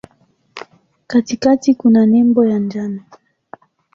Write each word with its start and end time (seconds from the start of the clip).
Katikati 1.07 1.75
kuna 1.75 2.05
nembo 2.05 2.45
ya 2.45 2.57
njano. 2.59 3.03